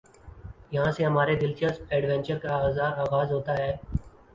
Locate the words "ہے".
3.57-3.71